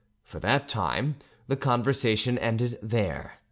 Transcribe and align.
For 0.23 0.39
that 0.39 0.67
time 0.67 1.17
the 1.47 1.55
conversation 1.55 2.39
ended 2.39 2.79
there. 2.81 3.33